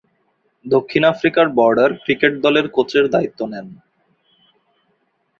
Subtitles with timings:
[0.65, 3.67] দক্ষিণ আফ্রিকার border cricket দলের কোচের দায়িত্ব নেন।